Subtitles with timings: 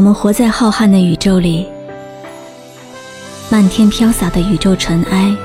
[0.00, 1.68] 我们活在浩瀚的宇宙里，
[3.50, 5.36] 漫天飘洒的宇宙尘埃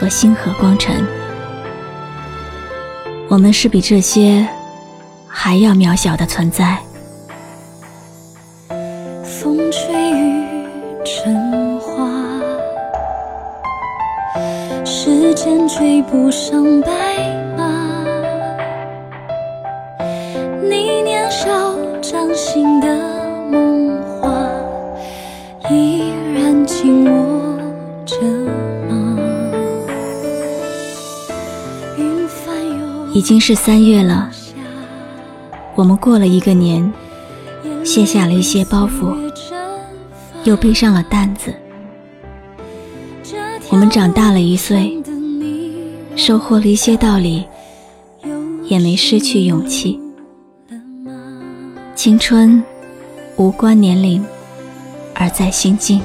[0.00, 1.06] 和星河光尘，
[3.28, 4.48] 我们是比这些
[5.28, 6.78] 还要渺小的存在。
[9.22, 10.46] 风吹雨
[11.04, 12.40] 成花，
[14.86, 16.90] 时间追不上白
[17.58, 18.06] 马。
[20.62, 23.14] 你年少掌心的
[33.16, 34.30] 已经是三月了，
[35.74, 36.92] 我们过了一个年，
[37.82, 39.16] 卸下了一些包袱，
[40.44, 41.54] 又背上了担子。
[43.70, 45.02] 我们长大了一岁，
[46.14, 47.46] 收获了一些道理，
[48.64, 49.98] 也没失去勇气。
[51.94, 52.62] 青春
[53.36, 54.22] 无关年龄，
[55.14, 56.02] 而在心境。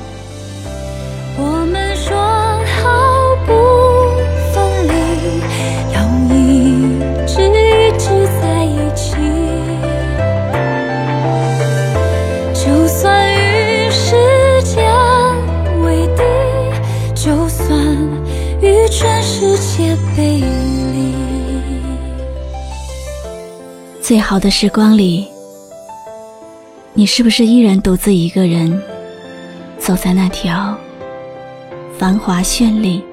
[20.12, 21.14] 界背离。
[24.02, 25.28] 最好的时光里，
[26.94, 28.82] 你是不是依然独自一个人
[29.78, 30.78] 走在那条
[31.98, 33.04] 繁华绚丽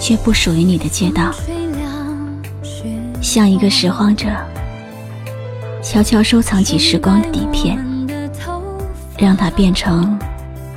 [0.00, 1.32] 却不属于你的街道，
[3.20, 4.28] 像一个拾荒者，
[5.82, 7.78] 悄悄收藏起时光的底片，
[9.18, 10.18] 让它变成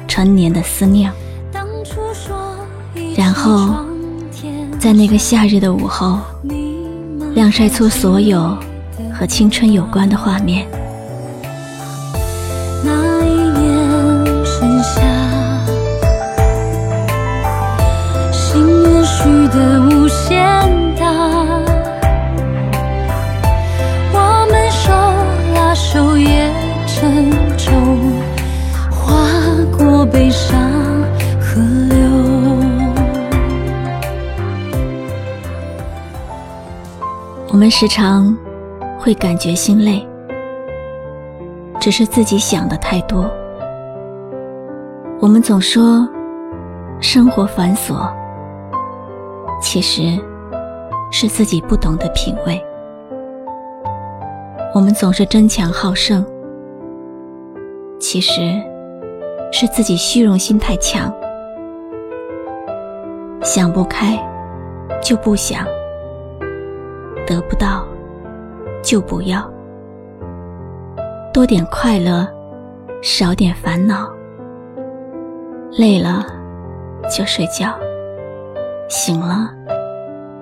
[0.08, 1.12] 陈年的思念，
[3.16, 3.86] 然后
[4.84, 6.20] 在那个夏日的午后，
[7.36, 8.54] 晾晒出所有
[9.14, 10.68] 和青春有关的画面。
[37.54, 38.36] 我们时常
[38.98, 40.04] 会感觉心累，
[41.80, 43.30] 只是自己想的太多。
[45.22, 46.10] 我们总说
[47.00, 48.12] 生活繁琐，
[49.62, 50.20] 其实
[51.12, 52.60] 是自己不懂得品味。
[54.74, 56.26] 我们总是争强好胜，
[58.00, 58.60] 其实
[59.52, 61.14] 是自己虚荣心太强。
[63.44, 64.20] 想不开，
[65.04, 65.64] 就不想。
[67.26, 67.86] 得不到，
[68.84, 69.50] 就不要。
[71.34, 72.28] 多点快乐，
[73.02, 74.12] 少点烦恼。
[75.72, 76.26] 累了
[77.10, 77.74] 就睡觉，
[78.88, 79.50] 醒了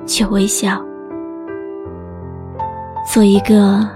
[0.06, 0.82] 就微笑。
[3.14, 3.88] 做一个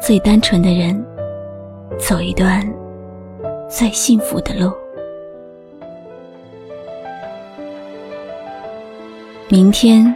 [0.00, 1.04] 最单纯的人，
[1.98, 2.66] 走一段
[3.68, 4.72] 最幸福的路。
[9.50, 10.14] 明天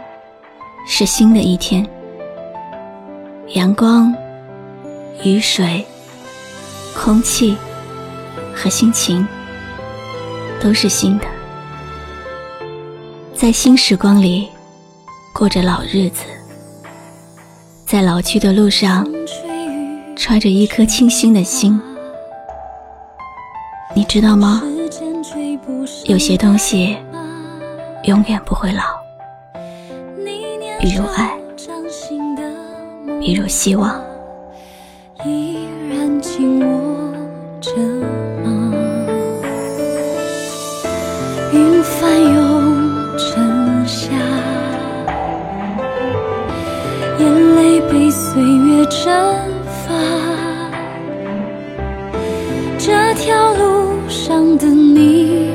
[0.87, 1.87] 是新的一天。
[3.53, 4.11] 阳光、
[5.23, 5.85] 雨水、
[6.97, 7.55] 空气
[8.55, 9.27] 和心情
[10.59, 11.25] 都是新的，
[13.35, 14.49] 在新时光里
[15.35, 16.23] 过着老日子，
[17.85, 19.07] 在老去的路上
[20.15, 21.79] 揣着一颗清新的心。
[23.95, 24.63] 你知道吗？
[26.05, 26.97] 有些东西
[28.05, 28.81] 永远不会老，
[30.79, 31.31] 比如爱
[33.25, 34.03] 一如希望。
[35.25, 37.13] 依然紧握
[37.61, 37.71] 着
[38.43, 38.73] 吗？
[41.53, 44.11] 云翻涌成夏，
[47.17, 49.07] 眼泪被岁月蒸
[49.87, 49.93] 发。
[52.77, 55.52] 这条路上的你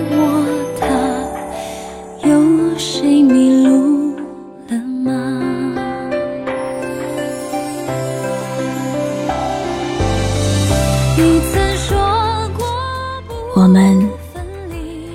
[13.54, 14.08] 我们，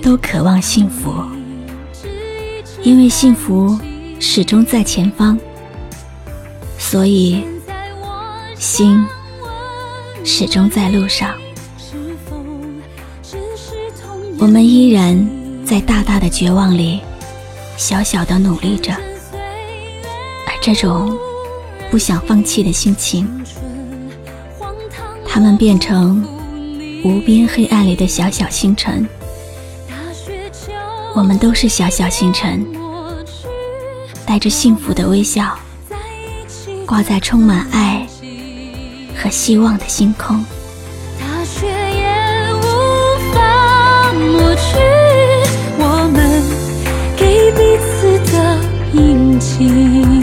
[0.01, 1.13] 都渴望幸福，
[2.81, 3.79] 因为幸福
[4.19, 5.39] 始终在前方，
[6.77, 7.45] 所以
[8.57, 9.05] 心
[10.25, 11.33] 始终在路上。
[14.37, 15.25] 我们依然
[15.65, 16.99] 在大大的绝望里，
[17.77, 18.91] 小小的努力着，
[19.31, 21.17] 而这种
[21.89, 23.25] 不想放弃的心情，
[25.33, 26.23] 他们变成
[27.03, 29.03] 无边黑暗里的小小星辰，
[31.15, 32.63] 我们都是小小星辰，
[34.27, 35.57] 带着幸福的微笑，
[36.85, 38.05] 挂在充满爱
[39.17, 40.37] 和希望的星空。
[41.19, 44.77] 大雪也无法抹去
[45.79, 46.43] 我们
[47.17, 48.37] 给彼此的
[48.93, 50.22] 印记，